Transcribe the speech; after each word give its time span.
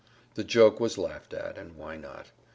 The 0.33 0.43
joke 0.43 0.79
was 0.79 0.97
laughed 0.97 1.31
at. 1.31 1.59
And 1.59 1.75
why 1.75 1.95
not? 1.95 2.31